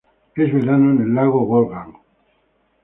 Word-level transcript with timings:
Es 0.33 0.51
verano 0.51 0.93
en 0.93 1.01
el 1.03 1.13
lago 1.13 1.45
Wolfgang. 1.45 1.93